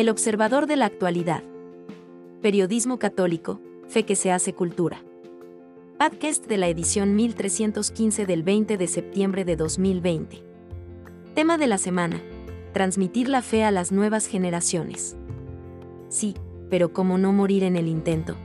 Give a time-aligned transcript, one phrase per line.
[0.00, 1.42] El observador de la actualidad.
[2.40, 5.04] Periodismo católico, fe que se hace cultura.
[5.98, 10.42] Podcast de la edición 1315 del 20 de septiembre de 2020.
[11.34, 12.22] Tema de la semana.
[12.72, 15.18] Transmitir la fe a las nuevas generaciones.
[16.08, 16.34] Sí,
[16.70, 18.36] pero ¿cómo no morir en el intento?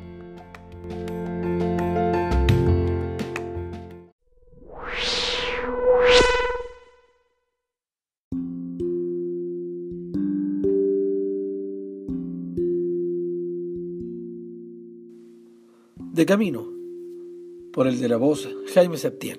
[16.15, 16.65] De camino,
[17.73, 19.37] por el de la voz Jaime Septién.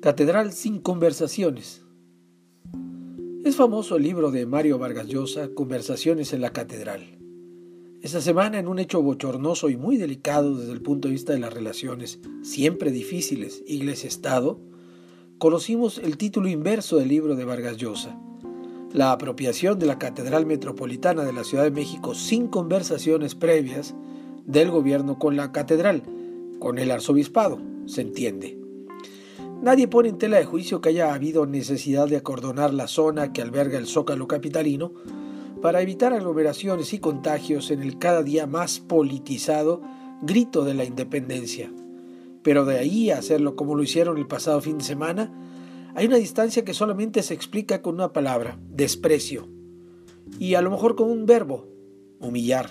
[0.00, 1.84] Catedral sin conversaciones.
[3.44, 7.20] Es famoso el libro de Mario Vargas Llosa, Conversaciones en la Catedral.
[8.02, 11.38] Esta semana, en un hecho bochornoso y muy delicado desde el punto de vista de
[11.38, 14.58] las relaciones, siempre difíciles, Iglesia-Estado,
[15.38, 18.20] conocimos el título inverso del libro de Vargas Llosa,
[18.92, 23.94] La apropiación de la Catedral Metropolitana de la Ciudad de México sin conversaciones previas
[24.50, 26.02] del gobierno con la catedral,
[26.58, 28.58] con el arzobispado, se entiende.
[29.62, 33.42] Nadie pone en tela de juicio que haya habido necesidad de acordonar la zona que
[33.42, 34.92] alberga el zócalo capitalino
[35.60, 39.82] para evitar aglomeraciones y contagios en el cada día más politizado
[40.22, 41.70] grito de la independencia.
[42.42, 45.30] Pero de ahí a hacerlo como lo hicieron el pasado fin de semana,
[45.94, 49.48] hay una distancia que solamente se explica con una palabra, desprecio,
[50.38, 51.68] y a lo mejor con un verbo,
[52.18, 52.70] humillar.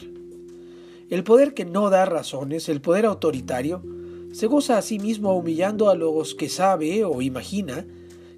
[1.10, 3.82] El poder que no da razones, el poder autoritario,
[4.32, 7.88] se goza a sí mismo humillando a los que sabe o imagina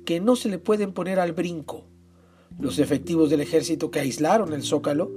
[0.06, 1.84] que no se le pueden poner al brinco.
[2.58, 5.12] Los efectivos del ejército que aislaron el zócalo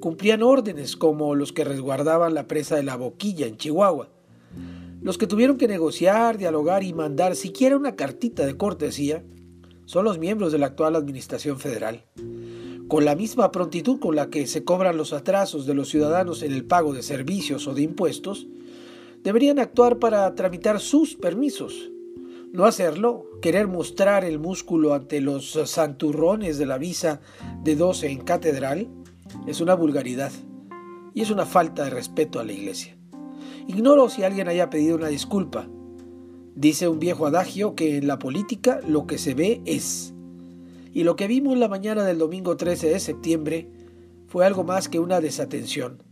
[0.00, 4.08] cumplían órdenes como los que resguardaban la presa de la Boquilla en Chihuahua.
[5.00, 9.22] Los que tuvieron que negociar, dialogar y mandar siquiera una cartita de cortesía
[9.84, 12.04] son los miembros de la actual Administración Federal
[12.88, 16.52] con la misma prontitud con la que se cobran los atrasos de los ciudadanos en
[16.52, 18.46] el pago de servicios o de impuestos,
[19.24, 21.90] deberían actuar para tramitar sus permisos.
[22.52, 27.20] No hacerlo, querer mostrar el músculo ante los santurrones de la visa
[27.62, 28.88] de 12 en catedral,
[29.46, 30.32] es una vulgaridad
[31.12, 32.96] y es una falta de respeto a la iglesia.
[33.66, 35.68] Ignoro si alguien haya pedido una disculpa.
[36.54, 40.14] Dice un viejo adagio que en la política lo que se ve es
[40.96, 43.68] y lo que vimos la mañana del domingo 13 de septiembre
[44.28, 46.02] fue algo más que una desatención.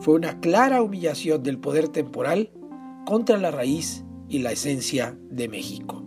[0.00, 2.50] Fue una clara humillación del poder temporal
[3.04, 6.02] contra la raíz y la esencia de México.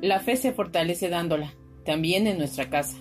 [0.00, 1.54] La fe se fortalece dándola,
[1.84, 2.96] también en nuestra casa.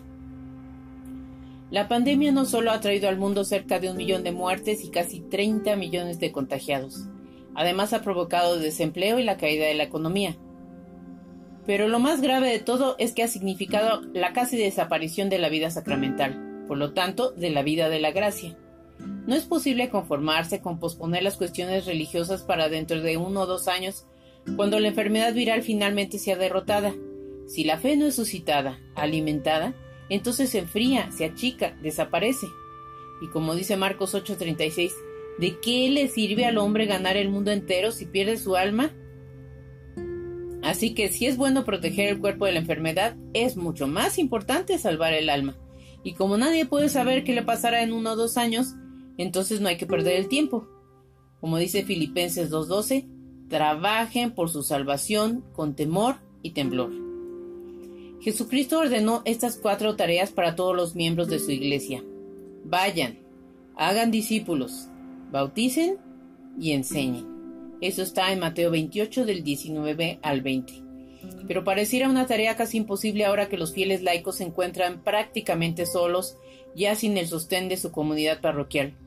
[1.72, 4.90] La pandemia no solo ha traído al mundo cerca de un millón de muertes y
[4.90, 7.07] casi 30 millones de contagiados.
[7.53, 10.35] Además ha provocado desempleo y la caída de la economía.
[11.68, 15.50] Pero lo más grave de todo es que ha significado la casi desaparición de la
[15.50, 18.58] vida sacramental, por lo tanto, de la vida de la gracia.
[19.28, 23.68] No es posible conformarse con posponer las cuestiones religiosas para dentro de uno o dos
[23.68, 24.08] años,
[24.56, 26.96] cuando la enfermedad viral finalmente sea derrotada.
[27.47, 29.75] Si la fe no es suscitada, alimentada,
[30.09, 32.47] entonces se enfría, se achica, desaparece.
[33.22, 34.94] Y como dice Marcos 8:36,
[35.38, 38.92] ¿de qué le sirve al hombre ganar el mundo entero si pierde su alma?
[40.62, 44.78] Así que si es bueno proteger el cuerpo de la enfermedad, es mucho más importante
[44.78, 45.58] salvar el alma.
[46.03, 48.76] Y como nadie puede saber qué le pasará en uno o dos años,
[49.18, 50.68] entonces no hay que perder el tiempo.
[51.40, 57.09] Como dice Filipenses 2.12, trabajen por su salvación con temor y temblor.
[58.22, 62.03] Jesucristo ordenó estas cuatro tareas para todos los miembros de su iglesia.
[62.66, 63.19] Vayan,
[63.78, 64.90] hagan discípulos,
[65.31, 65.97] bauticen
[66.59, 67.25] y enseñen.
[67.81, 70.84] Eso está en Mateo 28 del 19 al 20.
[71.47, 76.35] Pero pareciera una tarea casi imposible ahora que los fieles laicos se encuentran prácticamente solos,
[76.76, 78.97] ya sin el sostén de su comunidad parroquial.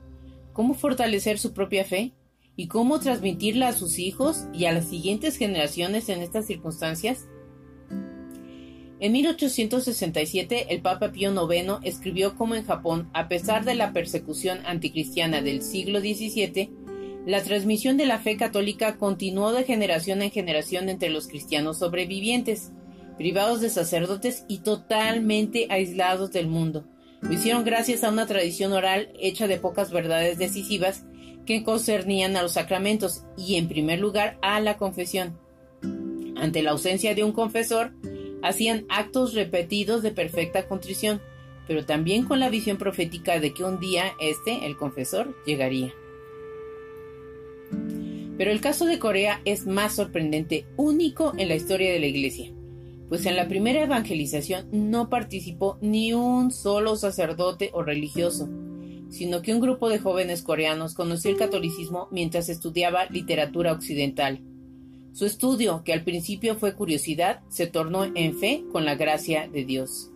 [0.55, 2.13] ¿Cómo fortalecer su propia fe?
[2.57, 7.27] ¿Y cómo transmitirla a sus hijos y a las siguientes generaciones en estas circunstancias?
[9.03, 14.61] En 1867, el Papa Pío IX escribió cómo en Japón, a pesar de la persecución
[14.65, 16.71] anticristiana del siglo XVII,
[17.27, 22.71] la transmisión de la fe católica continuó de generación en generación entre los cristianos sobrevivientes,
[23.19, 26.87] privados de sacerdotes y totalmente aislados del mundo.
[27.23, 31.03] Lo hicieron gracias a una tradición oral hecha de pocas verdades decisivas
[31.45, 35.41] que concernían a los sacramentos y, en primer lugar, a la confesión.
[36.37, 37.95] Ante la ausencia de un confesor,
[38.43, 41.21] hacían actos repetidos de perfecta contrición,
[41.67, 45.95] pero también con la visión profética de que un día este, el confesor, llegaría.
[48.37, 52.53] Pero el caso de Corea es más sorprendente, único en la historia de la Iglesia,
[53.09, 58.49] pues en la primera evangelización no participó ni un solo sacerdote o religioso,
[59.11, 64.41] sino que un grupo de jóvenes coreanos conoció el catolicismo mientras estudiaba literatura occidental.
[65.13, 69.65] Su estudio, que al principio fue curiosidad, se tornó en fe con la gracia de
[69.65, 70.11] Dios.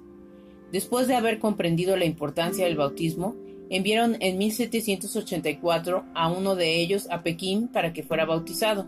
[0.72, 3.36] Después de haber comprendido la importancia del bautismo,
[3.68, 8.86] enviaron en 1784 a uno de ellos a Pekín para que fuera bautizado.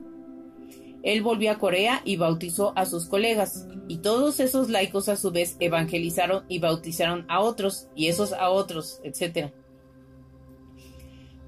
[1.03, 5.31] Él volvió a Corea y bautizó a sus colegas, y todos esos laicos a su
[5.31, 9.53] vez evangelizaron y bautizaron a otros, y esos a otros, etc.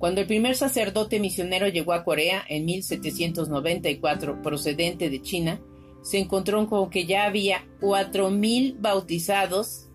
[0.00, 5.60] Cuando el primer sacerdote misionero llegó a Corea en 1794 procedente de China,
[6.00, 9.90] se encontró con que ya había 4.000 bautizados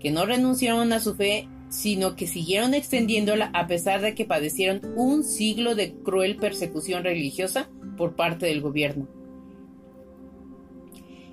[0.00, 4.80] que no renunciaron a su fe sino que siguieron extendiéndola a pesar de que padecieron
[4.96, 7.68] un siglo de cruel persecución religiosa
[7.98, 9.08] por parte del gobierno.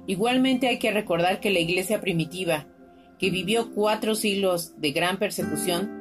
[0.06, 2.68] Igualmente hay que recordar que la iglesia primitiva,
[3.18, 5.98] que vivió cuatro siglos de gran persecución,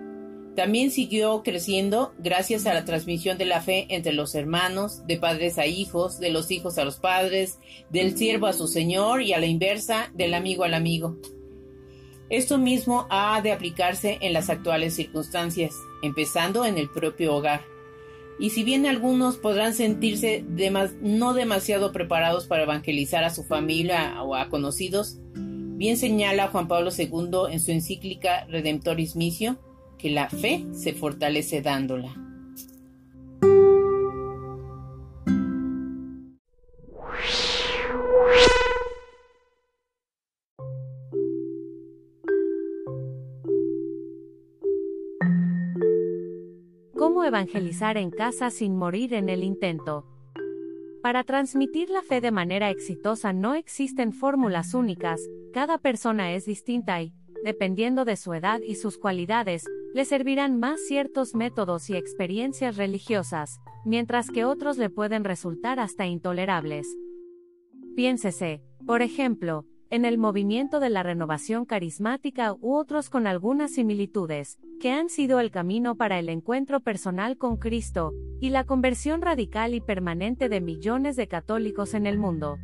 [0.57, 5.59] también siguió creciendo gracias a la transmisión de la fe entre los hermanos, de padres
[5.59, 7.59] a hijos, de los hijos a los padres,
[7.91, 11.17] del siervo a su señor y a la inversa, del amigo al amigo.
[12.31, 17.63] Esto mismo ha de aplicarse en las actuales circunstancias, empezando en el propio hogar.
[18.41, 20.45] Y si bien algunos podrán sentirse
[21.01, 26.91] no demasiado preparados para evangelizar a su familia o a conocidos, bien señala Juan Pablo
[26.97, 29.59] II en su encíclica Redemptoris Missio
[29.99, 32.27] que la fe se fortalece dándola.
[47.27, 50.07] evangelizar en casa sin morir en el intento.
[51.03, 55.21] Para transmitir la fe de manera exitosa no existen fórmulas únicas,
[55.53, 57.13] cada persona es distinta y,
[57.45, 59.67] dependiendo de su edad y sus cualidades,
[59.97, 66.05] le servirán más ciertos métodos y experiencias religiosas, mientras que otros le pueden resultar hasta
[66.05, 66.87] intolerables.
[67.95, 74.59] Piénsese, por ejemplo, en el movimiento de la renovación carismática u otros con algunas similitudes,
[74.83, 79.73] que han sido el camino para el encuentro personal con Cristo, y la conversión radical
[79.73, 82.59] y permanente de millones de católicos en el mundo.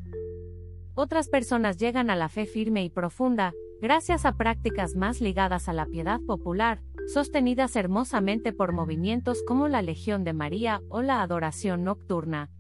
[0.93, 5.73] Otras personas llegan a la fe firme y profunda, gracias a prácticas más ligadas a
[5.73, 11.85] la piedad popular, sostenidas hermosamente por movimientos como la Legión de María o la adoración
[11.85, 12.51] nocturna,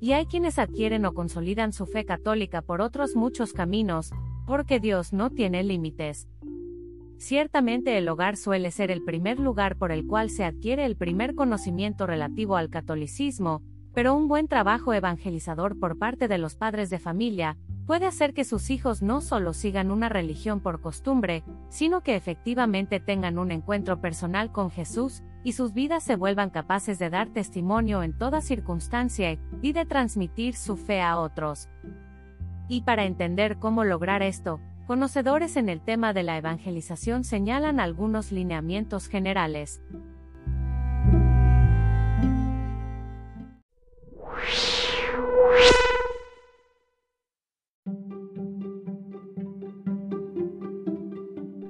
[0.00, 4.10] y hay quienes adquieren o consolidan su fe católica por otros muchos caminos,
[4.46, 6.28] porque Dios no tiene límites.
[7.18, 11.34] Ciertamente el hogar suele ser el primer lugar por el cual se adquiere el primer
[11.34, 13.60] conocimiento relativo al catolicismo,
[13.92, 17.56] pero un buen trabajo evangelizador por parte de los padres de familia,
[17.88, 23.00] puede hacer que sus hijos no solo sigan una religión por costumbre, sino que efectivamente
[23.00, 28.02] tengan un encuentro personal con Jesús, y sus vidas se vuelvan capaces de dar testimonio
[28.02, 31.70] en toda circunstancia y de transmitir su fe a otros.
[32.68, 38.32] Y para entender cómo lograr esto, conocedores en el tema de la evangelización señalan algunos
[38.32, 39.80] lineamientos generales.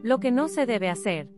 [0.08, 1.28] Lo que no se debe hacer.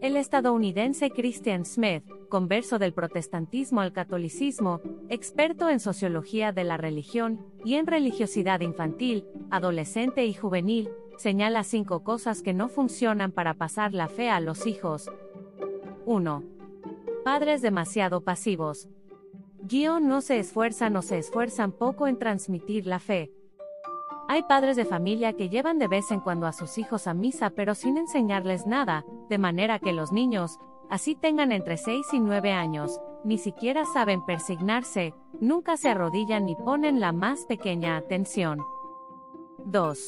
[0.00, 4.80] El estadounidense Christian Smith, converso del protestantismo al catolicismo,
[5.10, 12.02] experto en sociología de la religión y en religiosidad infantil, adolescente y juvenil, señala cinco
[12.02, 15.10] cosas que no funcionan para pasar la fe a los hijos.
[16.06, 16.44] 1.
[17.26, 18.88] Padres demasiado pasivos.
[19.60, 23.32] Guión no se esfuerzan o se esfuerzan poco en transmitir la fe,
[24.28, 27.50] hay padres de familia que llevan de vez en cuando a sus hijos a misa
[27.50, 30.58] pero sin enseñarles nada, de manera que los niños,
[30.90, 36.56] así tengan entre 6 y 9 años, ni siquiera saben persignarse, nunca se arrodillan ni
[36.56, 38.60] ponen la más pequeña atención.
[39.64, 39.98] 2.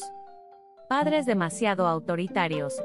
[0.89, 2.81] Padres demasiado autoritarios.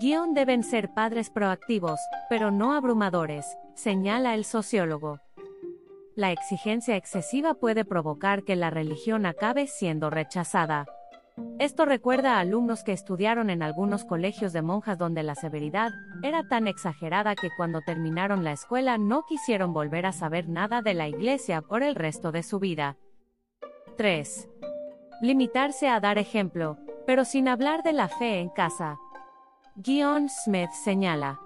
[0.00, 5.23] Guión deben ser padres proactivos, pero no abrumadores, señala el sociólogo
[6.16, 10.86] la exigencia excesiva puede provocar que la religión acabe siendo rechazada.
[11.58, 15.90] Esto recuerda a alumnos que estudiaron en algunos colegios de monjas donde la severidad
[16.22, 20.94] era tan exagerada que cuando terminaron la escuela no quisieron volver a saber nada de
[20.94, 22.96] la iglesia por el resto de su vida.
[23.96, 24.48] 3.
[25.22, 28.98] Limitarse a dar ejemplo, pero sin hablar de la fe en casa.
[29.76, 31.40] Guion Smith señala.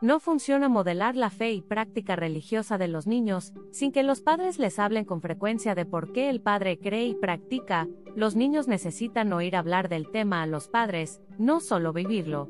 [0.00, 4.60] No funciona modelar la fe y práctica religiosa de los niños sin que los padres
[4.60, 7.88] les hablen con frecuencia de por qué el padre cree y practica.
[8.14, 12.48] Los niños necesitan oír hablar del tema a los padres, no solo vivirlo.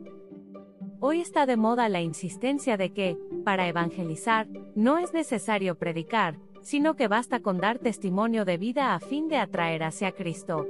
[1.00, 6.96] Hoy está de moda la insistencia de que, para evangelizar, no es necesario predicar, sino
[6.96, 10.66] que basta con dar testimonio de vida a fin de atraer hacia Cristo.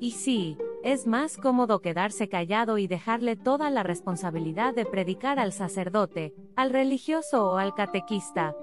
[0.00, 5.52] Y sí, es más cómodo quedarse callado y dejarle toda la responsabilidad de predicar al
[5.52, 8.54] sacerdote, al religioso o al catequista.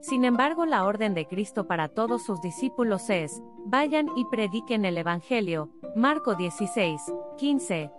[0.00, 4.98] Sin embargo, la orden de Cristo para todos sus discípulos es, vayan y prediquen el
[4.98, 7.00] Evangelio, Marco 16,
[7.38, 7.90] 15.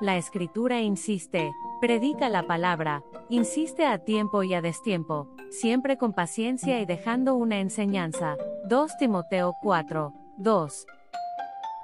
[0.00, 6.80] La escritura insiste, predica la palabra, insiste a tiempo y a destiempo, siempre con paciencia
[6.80, 8.36] y dejando una enseñanza.
[8.68, 10.86] 2 Timoteo 4, 2.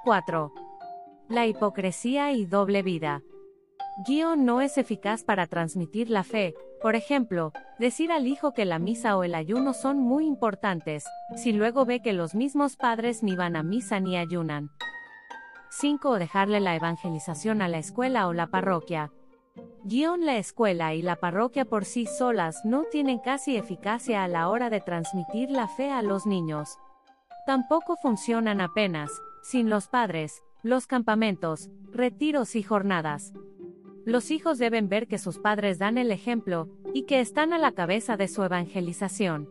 [0.05, 0.62] 4.
[1.33, 3.23] La hipocresía y doble vida.
[4.05, 8.77] Guión no es eficaz para transmitir la fe, por ejemplo, decir al hijo que la
[8.77, 13.35] misa o el ayuno son muy importantes, si luego ve que los mismos padres ni
[13.35, 14.69] van a misa ni ayunan.
[15.71, 16.07] 5.
[16.07, 19.11] O dejarle la evangelización a la escuela o la parroquia.
[19.85, 24.49] Guión la escuela y la parroquia por sí solas no tienen casi eficacia a la
[24.49, 26.77] hora de transmitir la fe a los niños.
[27.47, 29.09] Tampoco funcionan apenas,
[29.41, 33.33] sin los padres, los campamentos, retiros y jornadas.
[34.05, 37.73] Los hijos deben ver que sus padres dan el ejemplo, y que están a la
[37.73, 39.49] cabeza de su evangelización.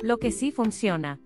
[0.00, 1.18] Lo que sí funciona,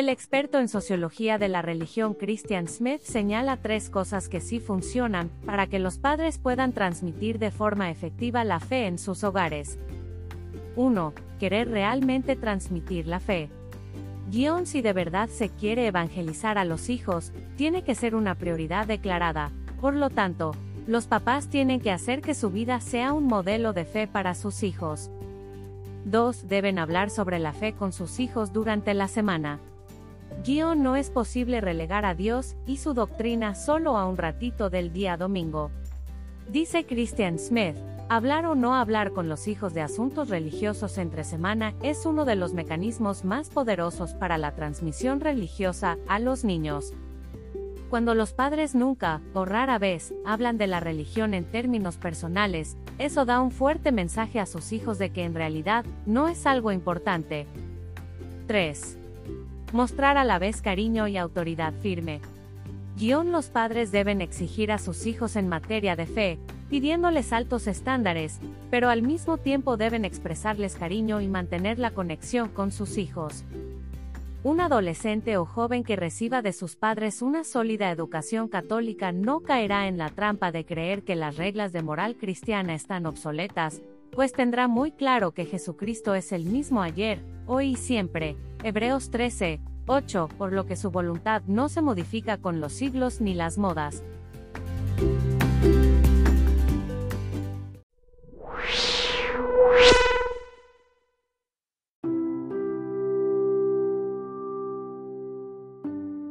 [0.00, 5.28] el experto en sociología de la religión Christian Smith señala tres cosas que sí funcionan
[5.44, 9.78] para que los padres puedan transmitir de forma efectiva la fe en sus hogares.
[10.76, 11.12] 1.
[11.38, 13.50] Querer realmente transmitir la fe.
[14.30, 18.86] Guión si de verdad se quiere evangelizar a los hijos, tiene que ser una prioridad
[18.86, 19.50] declarada.
[19.82, 20.52] Por lo tanto,
[20.86, 24.62] los papás tienen que hacer que su vida sea un modelo de fe para sus
[24.62, 25.10] hijos.
[26.06, 26.48] 2.
[26.48, 29.60] Deben hablar sobre la fe con sus hijos durante la semana.
[30.44, 34.90] Guión no es posible relegar a Dios y su doctrina solo a un ratito del
[34.90, 35.70] día domingo.
[36.48, 37.76] Dice Christian Smith,
[38.08, 42.36] hablar o no hablar con los hijos de asuntos religiosos entre semana es uno de
[42.36, 46.94] los mecanismos más poderosos para la transmisión religiosa a los niños.
[47.90, 53.26] Cuando los padres nunca, o rara vez, hablan de la religión en términos personales, eso
[53.26, 57.46] da un fuerte mensaje a sus hijos de que en realidad no es algo importante.
[58.46, 58.99] 3.
[59.72, 62.20] Mostrar a la vez cariño y autoridad firme.
[62.98, 68.40] Guión los padres deben exigir a sus hijos en materia de fe, pidiéndoles altos estándares,
[68.68, 73.44] pero al mismo tiempo deben expresarles cariño y mantener la conexión con sus hijos.
[74.42, 79.86] Un adolescente o joven que reciba de sus padres una sólida educación católica no caerá
[79.86, 83.82] en la trampa de creer que las reglas de moral cristiana están obsoletas,
[84.12, 88.36] pues tendrá muy claro que Jesucristo es el mismo ayer, hoy y siempre.
[88.62, 93.34] Hebreos 13, 8, por lo que su voluntad no se modifica con los siglos ni
[93.34, 94.02] las modas.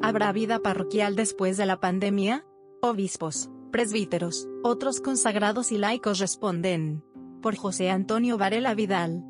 [0.02, 2.44] ¿Habrá vida parroquial después de la pandemia?
[2.82, 7.04] Obispos, presbíteros, otros consagrados y laicos responden
[7.40, 9.24] por José Antonio Varela Vidal.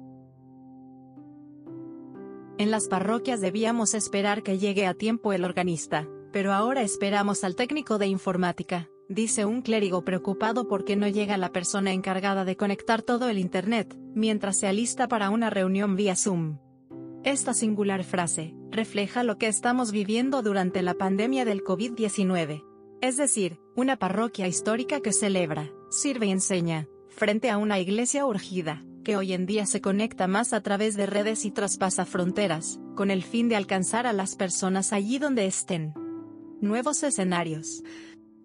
[2.57, 7.55] En las parroquias debíamos esperar que llegue a tiempo el organista, pero ahora esperamos al
[7.55, 13.01] técnico de informática, dice un clérigo preocupado porque no llega la persona encargada de conectar
[13.01, 16.57] todo el Internet, mientras se alista para una reunión vía Zoom.
[17.23, 22.65] Esta singular frase, refleja lo que estamos viviendo durante la pandemia del COVID-19.
[23.01, 26.87] Es decir, una parroquia histórica que celebra, sirve y enseña,
[27.19, 31.05] frente a una iglesia urgida, que hoy en día se conecta más a través de
[31.05, 35.93] redes y traspasa fronteras, con el fin de alcanzar a las personas allí donde estén.
[36.61, 37.83] Nuevos escenarios.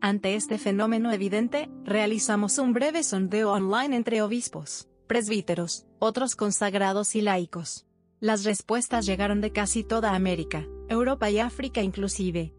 [0.00, 7.20] Ante este fenómeno evidente, realizamos un breve sondeo online entre obispos, presbíteros, otros consagrados y
[7.20, 7.86] laicos.
[8.18, 12.52] Las respuestas llegaron de casi toda América, Europa y África inclusive.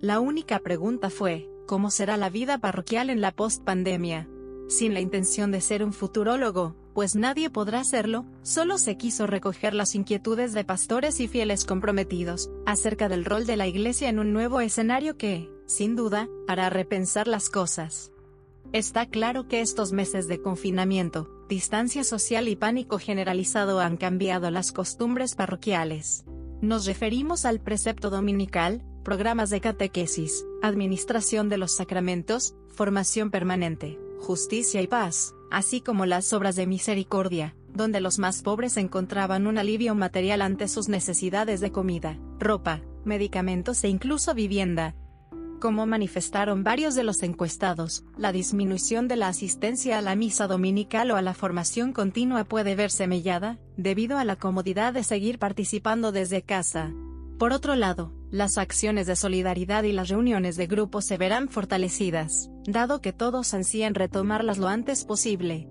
[0.00, 4.26] La única pregunta fue, ¿cómo será la vida parroquial en la post-pandemia?
[4.70, 9.74] Sin la intención de ser un futurólogo, pues nadie podrá hacerlo, solo se quiso recoger
[9.74, 14.32] las inquietudes de pastores y fieles comprometidos, acerca del rol de la Iglesia en un
[14.32, 18.12] nuevo escenario que, sin duda, hará repensar las cosas.
[18.72, 24.70] Está claro que estos meses de confinamiento, distancia social y pánico generalizado han cambiado las
[24.70, 26.24] costumbres parroquiales.
[26.60, 34.80] Nos referimos al precepto dominical, programas de catequesis, administración de los sacramentos, formación permanente, justicia
[34.82, 39.94] y paz, así como las obras de misericordia, donde los más pobres encontraban un alivio
[39.94, 44.94] material ante sus necesidades de comida, ropa, medicamentos e incluso vivienda,
[45.60, 51.10] como manifestaron varios de los encuestados, la disminución de la asistencia a la misa dominical
[51.10, 56.12] o a la formación continua puede verse mellada, debido a la comodidad de seguir participando
[56.12, 56.94] desde casa.
[57.40, 62.50] Por otro lado, las acciones de solidaridad y las reuniones de grupo se verán fortalecidas,
[62.66, 65.66] dado que todos ansían retomarlas lo antes posible.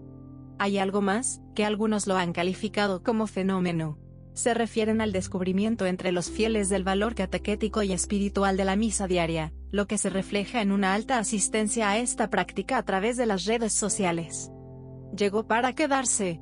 [0.57, 3.99] Hay algo más, que algunos lo han calificado como fenómeno,
[4.33, 9.05] se refieren al descubrimiento entre los fieles del valor catequético y espiritual de la misa
[9.05, 13.27] diaria, lo que se refleja en una alta asistencia a esta práctica a través de
[13.27, 14.49] las redes sociales.
[15.15, 16.41] Llegó para quedarse.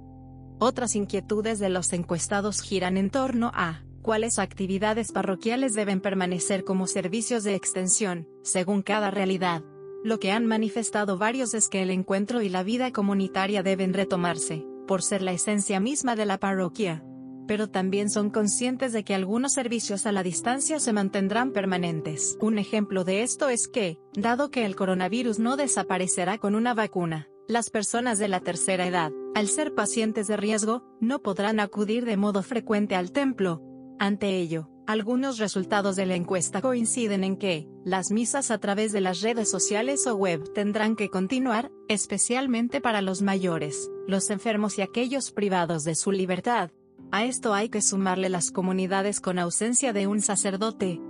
[0.57, 6.87] Otras inquietudes de los encuestados giran en torno a cuáles actividades parroquiales deben permanecer como
[6.87, 9.65] servicios de extensión, según cada realidad.
[10.01, 14.65] Lo que han manifestado varios es que el encuentro y la vida comunitaria deben retomarse,
[14.87, 17.03] por ser la esencia misma de la parroquia
[17.49, 22.37] pero también son conscientes de que algunos servicios a la distancia se mantendrán permanentes.
[22.41, 27.29] Un ejemplo de esto es que, dado que el coronavirus no desaparecerá con una vacuna,
[27.47, 32.17] las personas de la tercera edad, al ser pacientes de riesgo, no podrán acudir de
[32.17, 33.61] modo frecuente al templo.
[33.99, 39.01] Ante ello, algunos resultados de la encuesta coinciden en que, las misas a través de
[39.01, 44.81] las redes sociales o web tendrán que continuar, especialmente para los mayores, los enfermos y
[44.81, 46.69] aquellos privados de su libertad,
[47.11, 51.01] a esto hay que sumarle las comunidades con ausencia de un sacerdote.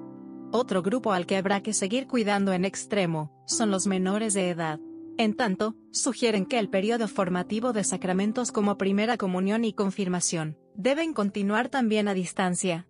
[0.52, 4.80] Otro grupo al que habrá que seguir cuidando en extremo, son los menores de edad.
[5.20, 11.14] En tanto, sugieren que el periodo formativo de sacramentos como primera comunión y confirmación, deben
[11.14, 12.88] continuar también a distancia.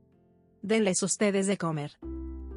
[0.61, 1.97] Denles ustedes de comer.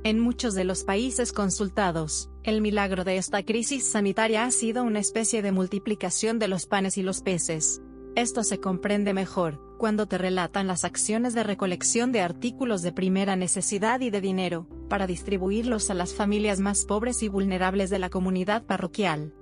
[0.02, 4.98] En muchos de los países consultados, el milagro de esta crisis sanitaria ha sido una
[4.98, 7.80] especie de multiplicación de los panes y los peces.
[8.16, 13.37] Esto se comprende mejor, cuando te relatan las acciones de recolección de artículos de primera
[13.37, 18.11] necesidad y de dinero, para distribuirlos a las familias más pobres y vulnerables de la
[18.11, 19.33] comunidad parroquial.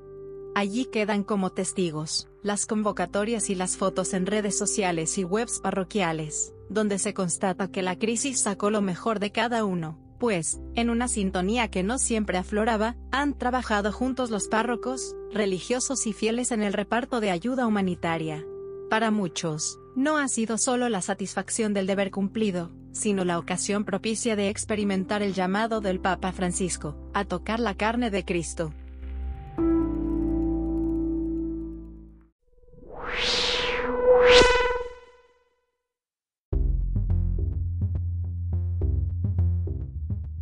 [0.59, 6.53] Allí quedan como testigos, las convocatorias y las fotos en redes sociales y webs parroquiales,
[6.69, 11.07] donde se constata que la crisis sacó lo mejor de cada uno, pues, en una
[11.07, 16.73] sintonía que no siempre afloraba, han trabajado juntos los párrocos, religiosos y fieles en el
[16.73, 18.45] reparto de ayuda humanitaria.
[18.91, 24.35] Para muchos, no ha sido solo la satisfacción del deber cumplido, sino la ocasión propicia
[24.35, 28.73] de experimentar el llamado del Papa Francisco, a tocar la carne de Cristo.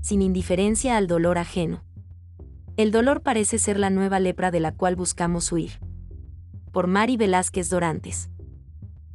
[0.07, 1.83] Sin indiferencia al dolor ajeno.
[2.77, 5.81] El dolor parece ser la nueva lepra de la cual buscamos huir.
[6.71, 8.31] Por Mari Velázquez Dorantes.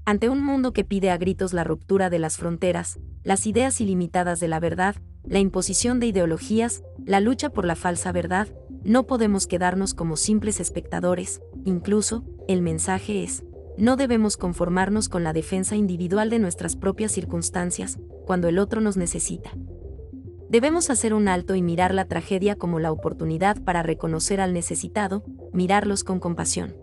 [0.04, 4.42] Ante un mundo que pide a gritos la ruptura de las fronteras, las ideas ilimitadas
[4.42, 8.50] de la verdad, la imposición de ideologías, la lucha por la falsa verdad,
[8.84, 13.46] no podemos quedarnos como simples espectadores, incluso, el mensaje es,
[13.78, 18.98] no debemos conformarnos con la defensa individual de nuestras propias circunstancias, cuando el otro nos
[18.98, 19.52] necesita.
[20.52, 25.24] Debemos hacer un alto y mirar la tragedia como la oportunidad para reconocer al necesitado,
[25.54, 26.76] mirarlos con compasión.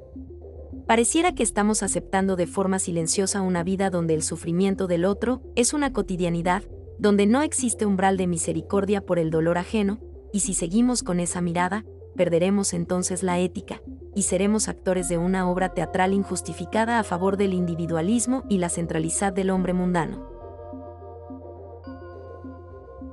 [0.87, 5.75] Pareciera que estamos aceptando de forma silenciosa una vida donde el sufrimiento del otro es
[5.75, 6.63] una cotidianidad,
[6.99, 10.01] donde no existe umbral de misericordia por el dolor ajeno,
[10.33, 11.85] y si seguimos con esa mirada,
[12.17, 13.83] perderemos entonces la ética,
[14.15, 19.35] y seremos actores de una obra teatral injustificada a favor del individualismo y la centralidad
[19.35, 20.38] del hombre mundano.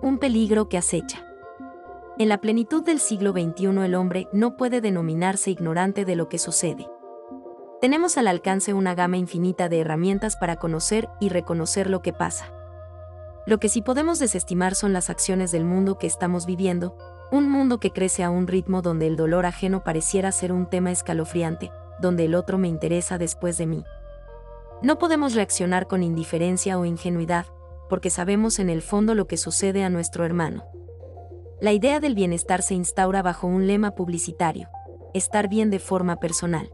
[0.01, 1.25] Un peligro que acecha.
[2.17, 6.37] En la plenitud del siglo XXI el hombre no puede denominarse ignorante de lo que
[6.37, 6.87] sucede
[7.85, 12.51] tenemos al alcance una gama infinita de herramientas para conocer y reconocer lo que pasa.
[13.45, 16.97] Lo que sí podemos desestimar son las acciones del mundo que estamos viviendo,
[17.31, 20.89] un mundo que crece a un ritmo donde el dolor ajeno pareciera ser un tema
[20.89, 21.69] escalofriante,
[22.01, 23.83] donde el otro me interesa después de mí.
[24.81, 27.45] No podemos reaccionar con indiferencia o ingenuidad,
[27.89, 30.63] porque sabemos en el fondo lo que sucede a nuestro hermano.
[31.61, 34.67] La idea del bienestar se instaura bajo un lema publicitario,
[35.13, 36.69] estar bien de forma personal.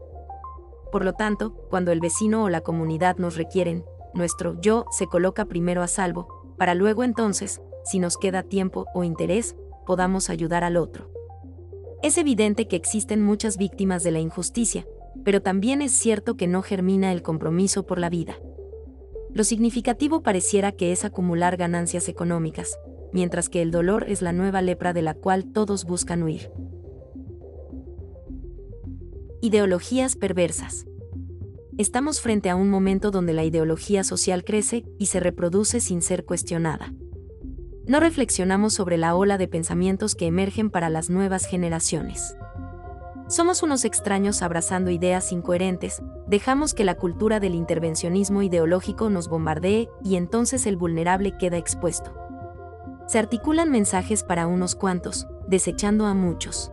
[0.90, 5.44] Por lo tanto, cuando el vecino o la comunidad nos requieren, nuestro yo se coloca
[5.44, 10.76] primero a salvo, para luego entonces, si nos queda tiempo o interés, podamos ayudar al
[10.76, 11.10] otro.
[12.02, 14.86] Es evidente que existen muchas víctimas de la injusticia,
[15.24, 18.34] pero también es cierto que no germina el compromiso por la vida.
[19.34, 22.78] Lo significativo pareciera que es acumular ganancias económicas,
[23.12, 26.50] mientras que el dolor es la nueva lepra de la cual todos buscan huir.
[29.40, 30.86] Ideologías perversas.
[31.78, 36.26] Estamos frente a un momento donde la ideología social crece y se reproduce sin ser
[36.26, 36.92] cuestionada.
[37.86, 42.36] No reflexionamos sobre la ola de pensamientos que emergen para las nuevas generaciones.
[43.28, 49.88] Somos unos extraños abrazando ideas incoherentes, dejamos que la cultura del intervencionismo ideológico nos bombardee
[50.04, 52.12] y entonces el vulnerable queda expuesto.
[53.06, 56.72] Se articulan mensajes para unos cuantos, desechando a muchos.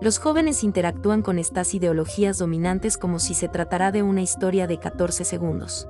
[0.00, 4.78] Los jóvenes interactúan con estas ideologías dominantes como si se tratara de una historia de
[4.78, 5.88] 14 segundos.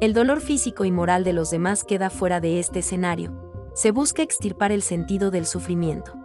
[0.00, 3.32] El dolor físico y moral de los demás queda fuera de este escenario.
[3.74, 6.17] Se busca extirpar el sentido del sufrimiento.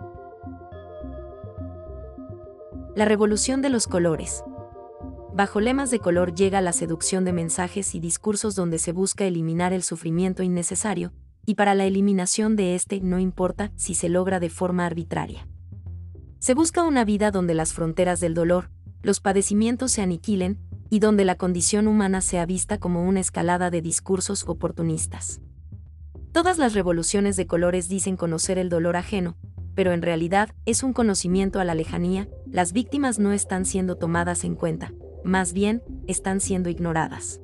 [2.96, 4.44] La revolución de los colores.
[5.34, 9.74] Bajo lemas de color llega la seducción de mensajes y discursos donde se busca eliminar
[9.74, 11.12] el sufrimiento innecesario,
[11.44, 15.48] y para la eliminación de este no importa si se logra de forma arbitraria.
[16.38, 18.70] Se busca una vida donde las fronteras del dolor,
[19.02, 20.60] los padecimientos se aniquilen,
[20.92, 25.42] y donde la condición humana sea vista como una escalada de discursos oportunistas.
[26.32, 29.36] Todas las revoluciones de colores dicen conocer el dolor ajeno,
[29.76, 34.44] pero en realidad es un conocimiento a la lejanía, las víctimas no están siendo tomadas
[34.44, 37.40] en cuenta, más bien, están siendo ignoradas.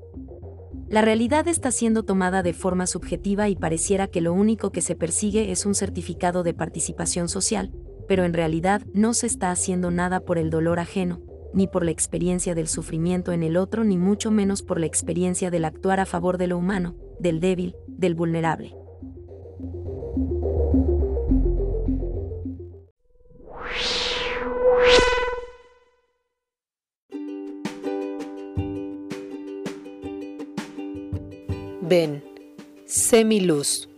[0.90, 4.96] La realidad está siendo tomada de forma subjetiva y pareciera que lo único que se
[4.96, 7.72] persigue es un certificado de participación social,
[8.08, 11.22] pero en realidad no se está haciendo nada por el dolor ajeno,
[11.54, 15.52] ni por la experiencia del sufrimiento en el otro, ni mucho menos por la experiencia
[15.52, 18.76] del actuar a favor de lo humano, del débil, del vulnerable.
[31.90, 32.24] Ven,
[32.86, 33.90] Semiluz,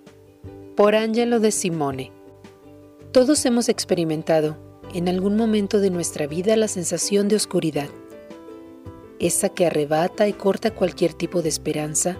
[0.77, 2.13] por Angelo de Simone.
[3.11, 4.55] Todos hemos experimentado
[4.93, 7.89] en algún momento de nuestra vida la sensación de oscuridad,
[9.19, 12.17] esa que arrebata y corta cualquier tipo de esperanza,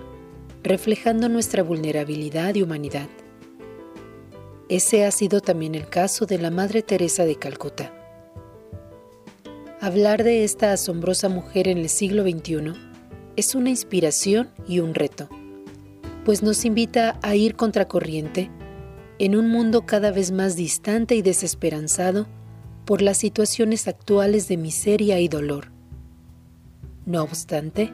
[0.62, 3.08] reflejando nuestra vulnerabilidad y humanidad.
[4.68, 7.94] Ese ha sido también el caso de la Madre Teresa de Calcuta.
[9.80, 12.74] Hablar de esta asombrosa mujer en el siglo XXI
[13.38, 15.30] es una inspiración y un reto
[16.26, 18.50] pues nos invita a ir contracorriente
[19.20, 22.28] en un mundo cada vez más distante y desesperanzado
[22.86, 25.72] por las situaciones actuales de miseria y dolor.
[27.06, 27.94] No obstante,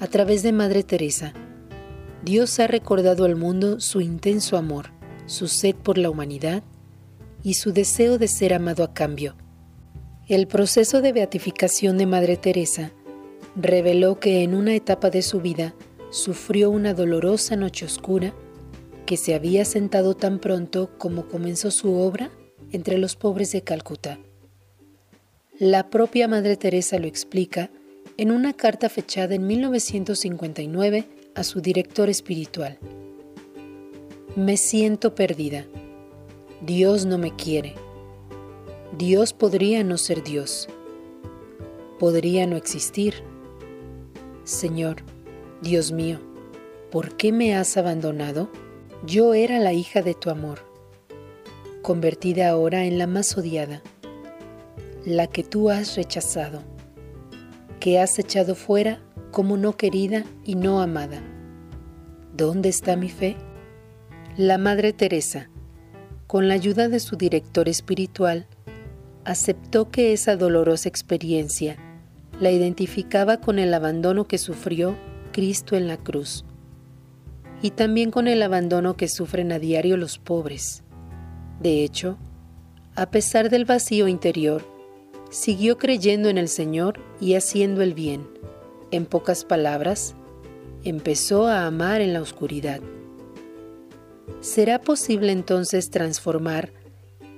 [0.00, 1.32] a través de Madre Teresa,
[2.24, 4.90] Dios ha recordado al mundo su intenso amor,
[5.26, 6.62] su sed por la humanidad
[7.42, 9.34] y su deseo de ser amado a cambio.
[10.28, 12.92] El proceso de beatificación de Madre Teresa
[13.56, 15.74] reveló que en una etapa de su vida
[16.12, 18.34] sufrió una dolorosa noche oscura
[19.06, 22.30] que se había sentado tan pronto como comenzó su obra
[22.70, 24.18] entre los pobres de Calcuta.
[25.58, 27.70] La propia Madre Teresa lo explica
[28.18, 32.78] en una carta fechada en 1959 a su director espiritual.
[34.36, 35.64] Me siento perdida.
[36.60, 37.74] Dios no me quiere.
[38.98, 40.68] Dios podría no ser Dios.
[41.98, 43.14] Podría no existir.
[44.44, 44.96] Señor,
[45.62, 46.18] Dios mío,
[46.90, 48.50] ¿por qué me has abandonado?
[49.06, 50.58] Yo era la hija de tu amor,
[51.82, 53.80] convertida ahora en la más odiada,
[55.04, 56.64] la que tú has rechazado,
[57.78, 58.98] que has echado fuera
[59.30, 61.22] como no querida y no amada.
[62.36, 63.36] ¿Dónde está mi fe?
[64.36, 65.48] La Madre Teresa,
[66.26, 68.48] con la ayuda de su director espiritual,
[69.24, 71.76] aceptó que esa dolorosa experiencia
[72.40, 74.96] la identificaba con el abandono que sufrió
[75.32, 76.44] Cristo en la cruz
[77.62, 80.82] y también con el abandono que sufren a diario los pobres.
[81.60, 82.18] De hecho,
[82.96, 84.64] a pesar del vacío interior,
[85.30, 88.26] siguió creyendo en el Señor y haciendo el bien.
[88.90, 90.14] En pocas palabras,
[90.84, 92.80] empezó a amar en la oscuridad.
[94.40, 96.72] ¿Será posible entonces transformar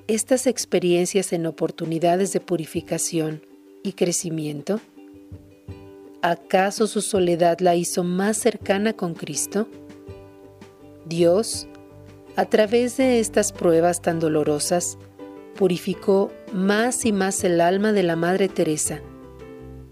[0.06, 3.42] estas experiencias en oportunidades de purificación
[3.82, 4.80] y crecimiento?
[6.26, 9.68] ¿Acaso su soledad la hizo más cercana con Cristo?
[11.04, 11.68] Dios,
[12.34, 14.96] a través de estas pruebas tan dolorosas,
[15.54, 19.02] purificó más y más el alma de la Madre Teresa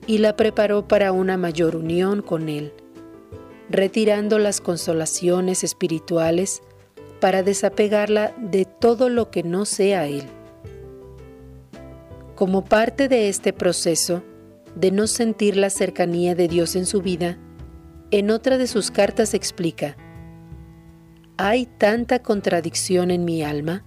[0.07, 2.73] y la preparó para una mayor unión con Él,
[3.69, 6.63] retirando las consolaciones espirituales
[7.21, 10.25] para desapegarla de todo lo que no sea Él.
[12.37, 14.23] Como parte de este proceso
[14.75, 17.39] de no sentir la cercanía de Dios en su vida,
[18.11, 19.97] en otra de sus cartas explica,
[21.37, 23.85] hay tanta contradicción en mi alma,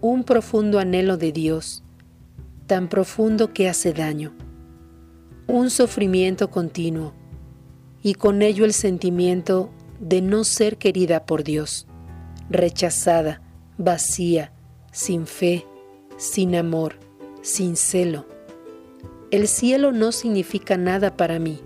[0.00, 1.84] un profundo anhelo de Dios,
[2.66, 4.34] tan profundo que hace daño,
[5.46, 7.14] un sufrimiento continuo
[8.02, 11.86] y con ello el sentimiento de no ser querida por Dios,
[12.50, 13.40] rechazada,
[13.78, 14.52] vacía,
[14.90, 15.64] sin fe,
[16.16, 16.98] sin amor,
[17.42, 18.31] sin celo.
[19.32, 21.58] El cielo no significa nada para mí.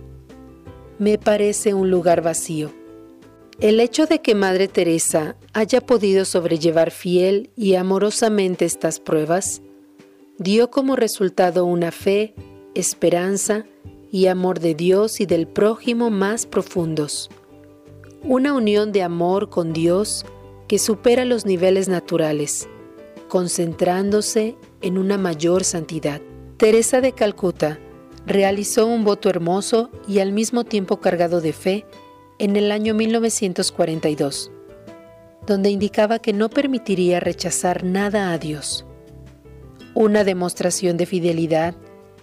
[1.00, 2.70] Me parece un lugar vacío.
[3.58, 9.62] El hecho de que Madre Teresa haya podido sobrellevar fiel y amorosamente estas pruebas
[10.38, 12.36] dio como resultado una fe,
[12.76, 13.66] esperanza
[14.12, 17.30] y amor de Dios y del prójimo más profundos.
[18.22, 20.24] Una unión de amor con Dios
[20.68, 22.68] que supera los niveles naturales,
[23.26, 26.20] concentrándose en una mayor santidad.
[26.56, 27.78] Teresa de Calcuta
[28.24, 31.84] realizó un voto hermoso y al mismo tiempo cargado de fe
[32.38, 34.50] en el año 1942,
[35.46, 38.86] donde indicaba que no permitiría rechazar nada a Dios.
[39.92, 41.74] Una demostración de fidelidad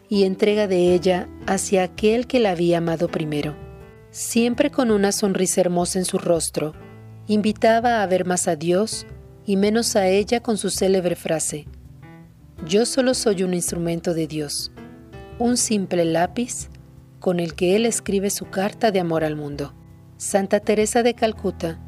[0.09, 3.55] y entrega de ella hacia aquel que la había amado primero.
[4.09, 6.73] Siempre con una sonrisa hermosa en su rostro,
[7.27, 9.05] invitaba a ver más a Dios
[9.45, 11.67] y menos a ella con su célebre frase,
[12.61, 14.71] Yo solo soy un instrumento de Dios,
[15.37, 16.69] un simple lápiz
[17.19, 19.73] con el que Él escribe su carta de amor al mundo.
[20.15, 21.81] Santa Teresa de Calcuta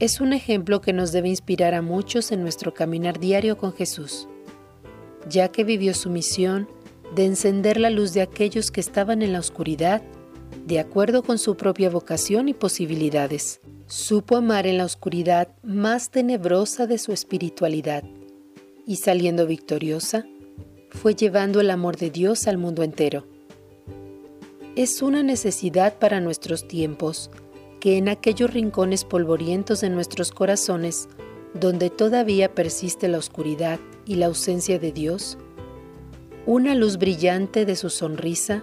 [0.00, 4.26] es un ejemplo que nos debe inspirar a muchos en nuestro caminar diario con Jesús,
[5.28, 6.68] ya que vivió su misión
[7.14, 10.02] de encender la luz de aquellos que estaban en la oscuridad,
[10.66, 13.60] de acuerdo con su propia vocación y posibilidades.
[13.86, 18.02] Supo amar en la oscuridad más tenebrosa de su espiritualidad
[18.86, 20.24] y saliendo victoriosa,
[20.90, 23.26] fue llevando el amor de Dios al mundo entero.
[24.76, 27.30] Es una necesidad para nuestros tiempos
[27.80, 31.08] que en aquellos rincones polvorientos de nuestros corazones,
[31.54, 35.36] donde todavía persiste la oscuridad y la ausencia de Dios,
[36.46, 38.62] una luz brillante de su sonrisa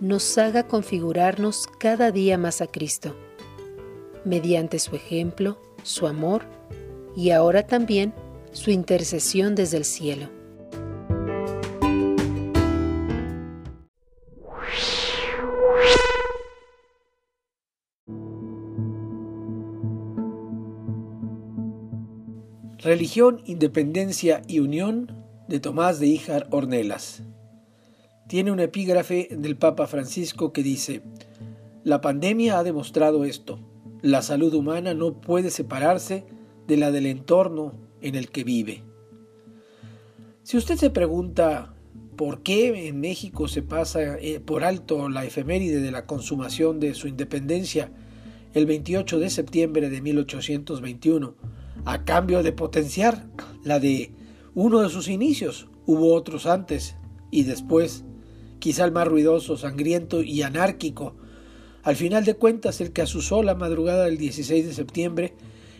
[0.00, 3.16] nos haga configurarnos cada día más a Cristo,
[4.24, 6.42] mediante su ejemplo, su amor
[7.16, 8.12] y ahora también
[8.54, 10.30] su intercesión desde el cielo.
[22.78, 25.10] Religión, Independencia y Unión
[25.48, 27.22] de Tomás de Híjar Ornelas.
[28.28, 31.02] Tiene un epígrafe del Papa Francisco que dice,
[31.82, 33.58] La pandemia ha demostrado esto,
[34.00, 36.24] la salud humana no puede separarse
[36.68, 38.82] de la del entorno en el que vive.
[40.42, 41.74] Si usted se pregunta
[42.16, 46.94] por qué en México se pasa eh, por alto la efeméride de la consumación de
[46.94, 47.90] su independencia
[48.52, 51.34] el 28 de septiembre de 1821,
[51.86, 53.26] a cambio de potenciar
[53.64, 54.12] la de
[54.54, 55.66] uno de sus inicios.
[55.86, 56.96] Hubo otros antes
[57.30, 58.04] y después,
[58.60, 61.16] quizá el más ruidoso, sangriento y anárquico.
[61.82, 65.34] Al final de cuentas, el que asusó la madrugada del 16 de septiembre,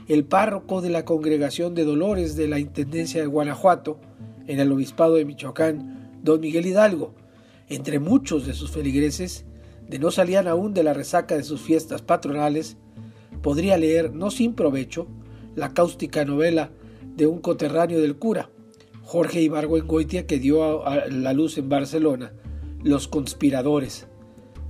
[0.09, 3.99] el párroco de la congregación de Dolores de la Intendencia de Guanajuato,
[4.47, 7.15] en el obispado de Michoacán, don Miguel Hidalgo,
[7.69, 9.47] entre muchos de sus feligreses,
[9.89, 12.77] de no salían aún de la resaca de sus fiestas patronales,
[13.43, 15.07] podría leer, no sin provecho,
[15.55, 16.71] la cáustica novela
[17.17, 18.51] de un coterráneo del cura,
[19.03, 22.33] Jorge Ibargüengoitia, que dio a la luz en Barcelona,
[22.83, 24.07] Los Conspiradores,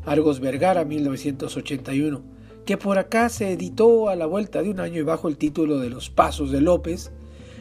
[0.04, 2.33] Argos Vergara, 1981,
[2.64, 5.78] que por acá se editó a la vuelta de un año y bajo el título
[5.78, 7.12] de Los Pasos de López,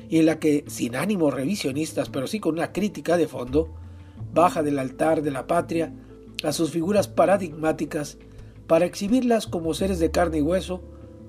[0.10, 3.74] y en la que, sin ánimos revisionistas, pero sí con una crítica de fondo,
[4.34, 5.94] baja del altar de la patria
[6.44, 8.18] a sus figuras paradigmáticas
[8.68, 10.82] para exhibirlas como seres de carne y hueso,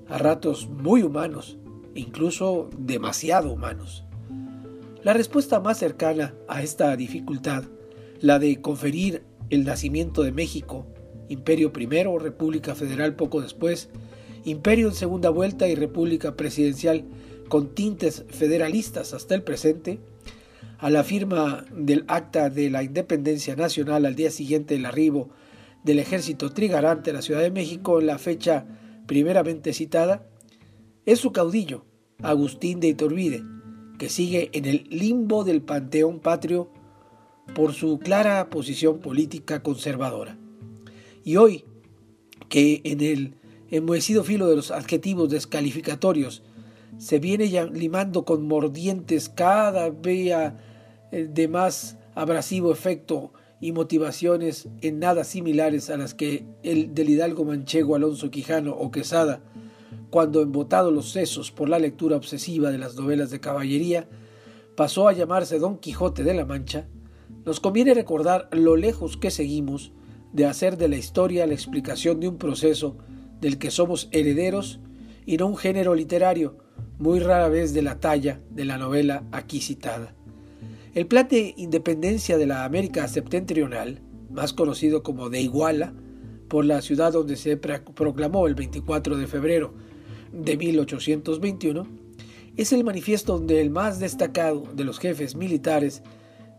[0.07, 1.57] a ratos muy humanos,
[1.95, 4.03] incluso demasiado humanos.
[5.03, 7.63] La respuesta más cercana a esta dificultad,
[8.21, 10.85] la de conferir el nacimiento de México,
[11.29, 13.89] Imperio primero, República Federal poco después,
[14.43, 17.05] Imperio en segunda vuelta y República Presidencial
[17.49, 19.99] con tintes federalistas hasta el presente,
[20.77, 25.29] a la firma del Acta de la Independencia Nacional al día siguiente del arribo
[25.83, 28.65] del ejército trigarante a la Ciudad de México en la fecha
[29.05, 30.27] primeramente citada,
[31.05, 31.85] es su caudillo,
[32.23, 33.43] Agustín de Iturbide,
[33.99, 36.71] que sigue en el limbo del panteón patrio
[37.53, 40.37] por su clara posición política conservadora.
[41.25, 41.65] Y hoy,
[42.49, 43.33] que en el
[43.71, 46.43] enmohecido filo de los adjetivos descalificatorios
[46.99, 50.53] se viene limando con mordientes cada vez
[51.11, 57.09] eh, de más abrasivo efecto y motivaciones en nada similares a las que el del
[57.09, 59.41] hidalgo manchego Alonso Quijano o Quesada,
[60.11, 64.07] cuando embotado los sesos por la lectura obsesiva de las novelas de caballería,
[64.75, 66.87] pasó a llamarse Don Quijote de la Mancha,
[67.45, 69.91] nos conviene recordar lo lejos que seguimos
[70.35, 72.97] de hacer de la historia la explicación de un proceso
[73.39, 74.81] del que somos herederos
[75.25, 76.57] y no un género literario,
[76.99, 80.13] muy rara vez de la talla de la novela aquí citada.
[80.93, 85.93] El plan de independencia de la América septentrional, más conocido como de Iguala,
[86.49, 89.73] por la ciudad donde se proclamó el 24 de febrero
[90.33, 91.87] de 1821,
[92.57, 96.03] es el manifiesto donde el más destacado de los jefes militares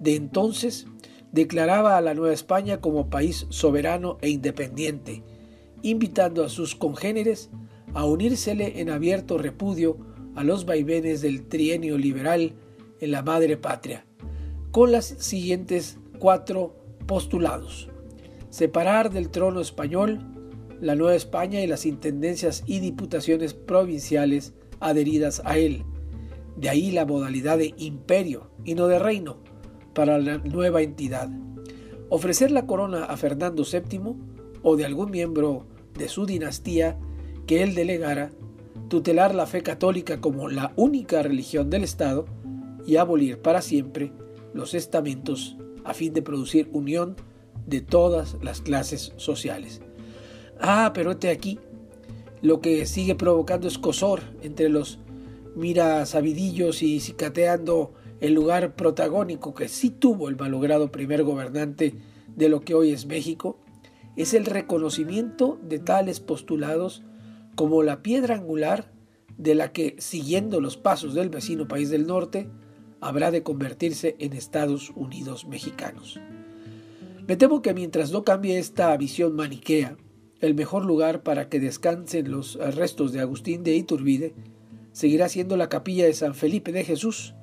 [0.01, 0.87] de entonces
[1.33, 5.23] declaraba a la Nueva España como país soberano e independiente,
[5.83, 7.51] invitando a sus congéneres
[7.95, 9.99] a unírsele en abierto repudio
[10.35, 12.55] a los vaivenes del trienio liberal
[13.01, 14.05] en la madre patria,
[14.71, 17.89] con las siguientes cuatro postulados.
[18.51, 20.21] Separar del trono español
[20.81, 25.85] la Nueva España y las intendencias y diputaciones provinciales adheridas a él.
[26.57, 29.39] De ahí la modalidad de imperio y no de reino
[29.96, 31.30] para la nueva entidad.
[32.11, 34.14] Ofrecer la corona a Fernando VII
[34.62, 35.66] o de algún miembro
[35.98, 36.98] de su dinastía
[37.46, 38.30] que él delegara,
[38.88, 42.26] tutelar la fe católica como la única religión del Estado
[42.87, 44.12] y abolir para siempre
[44.52, 47.16] los estamentos a fin de producir unión
[47.66, 49.80] de todas las clases sociales.
[50.61, 51.59] Ah, pero este aquí
[52.42, 54.98] lo que sigue provocando escosor entre los
[55.54, 61.94] mira sabidillos y cicateando el lugar protagónico que sí tuvo el malogrado primer gobernante
[62.35, 63.59] de lo que hoy es México,
[64.16, 67.02] es el reconocimiento de tales postulados
[67.55, 68.90] como la piedra angular
[69.37, 72.48] de la que, siguiendo los pasos del vecino país del norte,
[73.00, 76.18] habrá de convertirse en Estados Unidos mexicanos.
[77.26, 79.96] Me temo que mientras no cambie esta visión maniquea,
[80.40, 84.35] el mejor lugar para que descansen los restos de Agustín de Iturbide
[84.92, 87.35] seguirá siendo la capilla de San Felipe de Jesús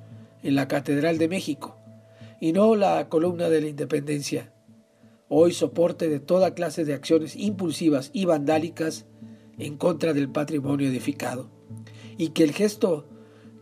[0.44, 1.78] en la Catedral de México,
[2.40, 4.52] y no la columna de la Independencia,
[5.28, 9.06] hoy soporte de toda clase de acciones impulsivas y vandálicas
[9.58, 11.50] en contra del patrimonio edificado,
[12.16, 13.08] y que el gesto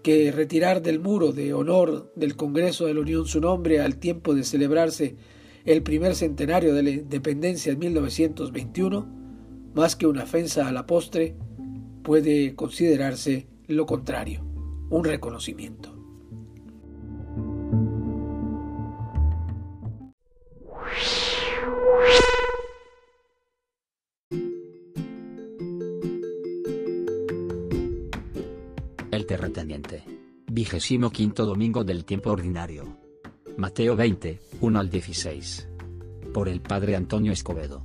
[0.02, 4.34] que retirar del muro de honor del Congreso de la Unión su nombre al tiempo
[4.34, 5.16] de celebrarse
[5.64, 9.06] el primer centenario de la independencia en 1921,
[9.74, 11.36] más que una ofensa a la postre,
[12.02, 14.44] puede considerarse lo contrario,
[14.90, 15.91] un reconocimiento.
[29.82, 30.22] Terrateniente.
[30.50, 32.96] Vigésimo quinto domingo del tiempo ordinario.
[33.56, 35.68] Mateo 20, 1 al 16.
[36.32, 37.84] Por el padre Antonio Escobedo.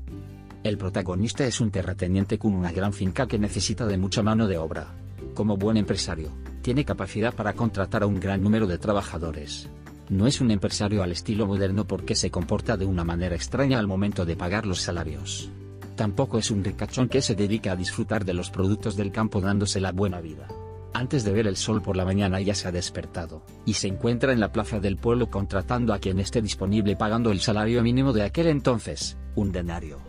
[0.63, 4.57] El protagonista es un terrateniente con una gran finca que necesita de mucha mano de
[4.57, 4.93] obra.
[5.33, 6.31] Como buen empresario,
[6.61, 9.69] tiene capacidad para contratar a un gran número de trabajadores.
[10.09, 13.87] No es un empresario al estilo moderno porque se comporta de una manera extraña al
[13.87, 15.49] momento de pagar los salarios.
[15.95, 19.79] Tampoco es un ricachón que se dedica a disfrutar de los productos del campo dándose
[19.79, 20.47] la buena vida.
[20.93, 24.33] Antes de ver el sol por la mañana ya se ha despertado, y se encuentra
[24.33, 28.23] en la plaza del pueblo contratando a quien esté disponible pagando el salario mínimo de
[28.23, 29.99] aquel entonces, un denario.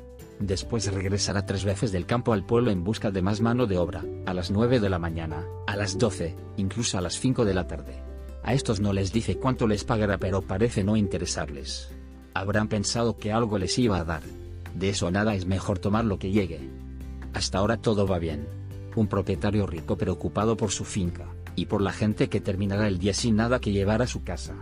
[0.41, 4.05] Después regresará tres veces del campo al pueblo en busca de más mano de obra,
[4.25, 7.67] a las 9 de la mañana, a las 12, incluso a las 5 de la
[7.67, 8.03] tarde.
[8.45, 11.91] A estos no les dice cuánto les pagará pero parece no interesarles.
[12.35, 14.23] Habrán pensado que algo les iba a dar.
[14.75, 16.71] De eso nada es mejor tomar lo que llegue.
[17.35, 18.47] Hasta ahora todo va bien
[18.99, 23.15] un propietario rico preocupado por su finca, y por la gente que terminará el día
[23.15, 24.55] sin nada que llevar a su casa.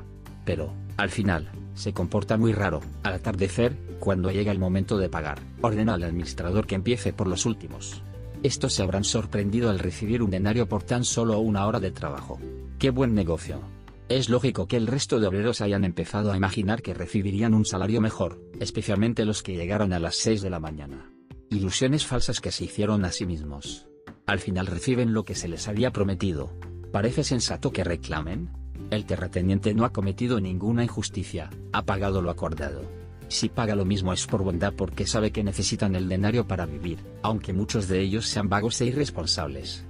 [0.44, 5.40] Pero, al final, se comporta muy raro, al atardecer, cuando llega el momento de pagar,
[5.60, 8.02] ordena al administrador que empiece por los últimos.
[8.42, 12.38] Estos se habrán sorprendido al recibir un denario por tan solo una hora de trabajo.
[12.78, 13.60] ¡Qué buen negocio!
[14.08, 18.00] Es lógico que el resto de obreros hayan empezado a imaginar que recibirían un salario
[18.00, 21.10] mejor, especialmente los que llegaron a las 6 de la mañana.
[21.50, 23.88] Ilusiones falsas que se hicieron a sí mismos.
[24.26, 26.50] Al final reciben lo que se les había prometido.
[26.90, 28.50] ¿Parece sensato que reclamen?
[28.90, 32.82] El terrateniente no ha cometido ninguna injusticia, ha pagado lo acordado.
[33.28, 36.98] Si paga lo mismo es por bondad porque sabe que necesitan el denario para vivir,
[37.22, 39.84] aunque muchos de ellos sean vagos e irresponsables.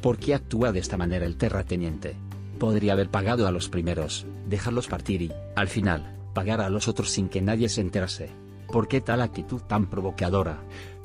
[0.00, 2.16] ¿Por qué actúa de esta manera el terrateniente?
[2.58, 7.10] Podría haber pagado a los primeros, dejarlos partir y, al final, pagar a los otros
[7.10, 8.30] sin que nadie se enterase.
[8.68, 10.60] ¿Por qué tal actitud tan provocadora?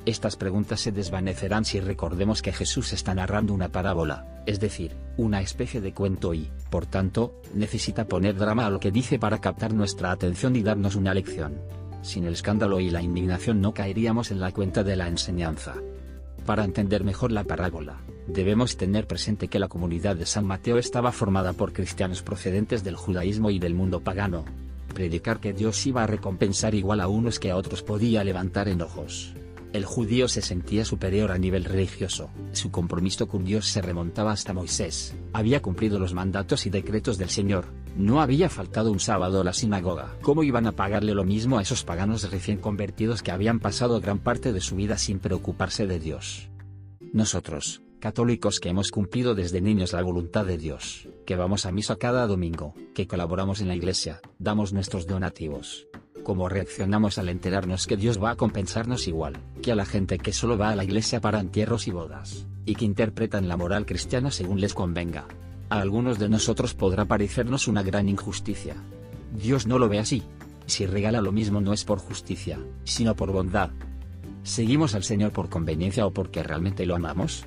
[0.06, 5.40] Estas preguntas se desvanecerán si recordemos que Jesús está narrando una parábola, es decir, una
[5.40, 9.72] especie de cuento y, por tanto, necesita poner drama a lo que dice para captar
[9.72, 11.54] nuestra atención y darnos una lección.
[12.02, 15.74] Sin el escándalo y la indignación no caeríamos en la cuenta de la enseñanza.
[16.44, 17.96] Para entender mejor la parábola,
[18.26, 22.96] debemos tener presente que la comunidad de San Mateo estaba formada por cristianos procedentes del
[22.96, 24.44] judaísmo y del mundo pagano.
[24.92, 29.34] Predicar que Dios iba a recompensar igual a unos que a otros podía levantar enojos.
[29.74, 34.52] El judío se sentía superior a nivel religioso, su compromiso con Dios se remontaba hasta
[34.52, 37.64] Moisés, había cumplido los mandatos y decretos del Señor,
[37.96, 40.14] no había faltado un sábado a la sinagoga.
[40.22, 44.20] ¿Cómo iban a pagarle lo mismo a esos paganos recién convertidos que habían pasado gran
[44.20, 46.50] parte de su vida sin preocuparse de Dios?
[47.12, 51.96] Nosotros, católicos que hemos cumplido desde niños la voluntad de Dios, que vamos a misa
[51.96, 55.88] cada domingo, que colaboramos en la iglesia, damos nuestros donativos,
[56.24, 60.32] cómo reaccionamos al enterarnos que Dios va a compensarnos igual que a la gente que
[60.32, 64.32] solo va a la iglesia para entierros y bodas, y que interpretan la moral cristiana
[64.32, 65.26] según les convenga.
[65.70, 68.74] A algunos de nosotros podrá parecernos una gran injusticia.
[69.32, 70.24] Dios no lo ve así.
[70.66, 73.70] Si regala lo mismo no es por justicia, sino por bondad.
[74.42, 77.46] ¿Seguimos al Señor por conveniencia o porque realmente lo amamos?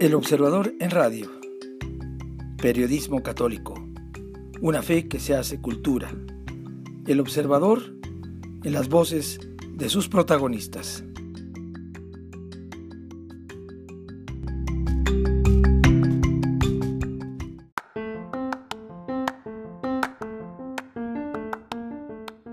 [0.00, 1.28] El Observador en Radio.
[2.62, 3.74] Periodismo católico.
[4.60, 6.14] Una fe que se hace cultura.
[7.08, 7.82] El Observador
[8.62, 9.40] en las voces
[9.72, 11.02] de sus protagonistas.